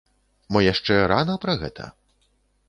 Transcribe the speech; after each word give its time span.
Мо 0.55 0.63
яшчэ 0.67 0.97
рана 1.11 1.37
пра 1.45 1.57
гэта? 1.65 1.91